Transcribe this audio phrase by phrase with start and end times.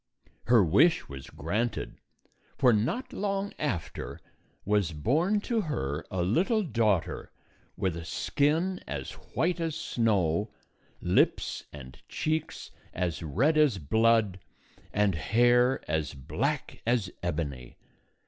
[0.45, 1.99] "Her .wish was granted,
[2.57, 4.19] for not long after
[4.65, 7.31] was born to her a little daughter
[7.77, 10.49] with a skin as white as snow,
[11.01, 14.39] lips and cheeks as red as blood,
[14.91, 17.77] and hair as black as ebony.